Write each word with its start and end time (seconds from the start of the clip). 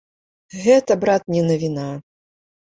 Гэта, 0.63 0.97
брат, 1.03 1.21
не 1.35 1.43
навіна! 1.49 1.85